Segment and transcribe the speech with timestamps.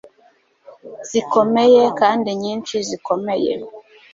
[1.09, 3.51] zikomeye kandi nyinshi zikomeye